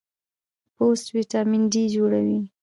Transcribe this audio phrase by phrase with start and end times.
[0.75, 2.39] پوست وټامین ډي جوړوي.